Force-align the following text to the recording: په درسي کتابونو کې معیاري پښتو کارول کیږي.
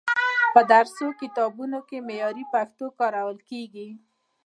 په 0.53 0.61
درسي 0.71 1.07
کتابونو 1.21 1.79
کې 1.87 2.05
معیاري 2.07 2.45
پښتو 2.53 2.85
کارول 2.99 3.37
کیږي. 3.49 3.87